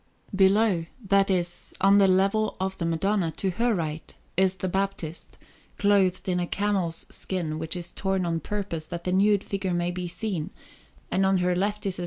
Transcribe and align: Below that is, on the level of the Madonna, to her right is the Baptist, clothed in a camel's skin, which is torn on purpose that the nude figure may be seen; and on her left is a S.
Below 0.35 0.87
that 1.09 1.29
is, 1.29 1.75
on 1.79 1.99
the 1.99 2.07
level 2.07 2.55
of 2.59 2.75
the 2.79 2.87
Madonna, 2.87 3.29
to 3.33 3.51
her 3.51 3.75
right 3.75 4.17
is 4.35 4.55
the 4.55 4.67
Baptist, 4.67 5.37
clothed 5.77 6.27
in 6.27 6.39
a 6.39 6.47
camel's 6.47 7.05
skin, 7.11 7.59
which 7.59 7.75
is 7.75 7.91
torn 7.91 8.25
on 8.25 8.39
purpose 8.39 8.87
that 8.87 9.03
the 9.03 9.11
nude 9.11 9.43
figure 9.43 9.75
may 9.75 9.91
be 9.91 10.07
seen; 10.07 10.49
and 11.11 11.23
on 11.23 11.37
her 11.37 11.55
left 11.55 11.85
is 11.85 11.99
a 11.99 11.99
S. 11.99 11.99